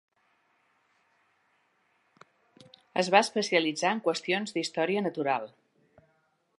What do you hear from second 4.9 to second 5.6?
natural.